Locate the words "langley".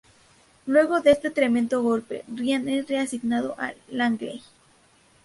3.91-4.41